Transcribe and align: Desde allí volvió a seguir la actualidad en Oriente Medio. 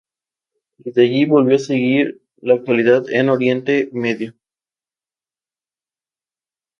Desde 0.79 1.03
allí 1.03 1.25
volvió 1.27 1.57
a 1.57 1.59
seguir 1.59 2.23
la 2.37 2.55
actualidad 2.55 3.07
en 3.11 3.29
Oriente 3.29 3.87
Medio. 3.93 4.33